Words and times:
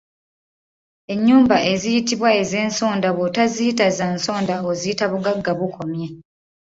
Ennyumba 1.13 1.55
eziyitibwa 1.71 2.29
ez’Ensonda, 2.41 3.09
bw’otoziyita 3.15 3.85
za 3.97 4.07
nsonda 4.15 4.55
oziyita 4.69 5.05
Bugagga 5.11 5.51
bukomye. 5.59 6.07